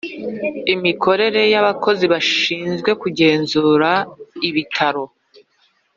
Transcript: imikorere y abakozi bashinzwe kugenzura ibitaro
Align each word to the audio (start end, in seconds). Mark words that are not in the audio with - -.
imikorere 0.73 1.41
y 1.53 1.55
abakozi 1.61 2.05
bashinzwe 2.13 2.89
kugenzura 3.01 3.91
ibitaro 4.49 5.03